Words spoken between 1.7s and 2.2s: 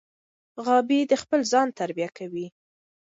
تربیه